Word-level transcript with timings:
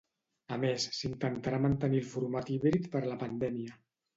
A 0.55 0.55
més, 0.61 0.85
s'intentarà 0.99 1.59
mantenir 1.67 2.01
el 2.05 2.09
format 2.15 2.51
híbrid 2.57 2.91
per 2.97 3.07
la 3.11 3.23
pandèmia. 3.27 3.79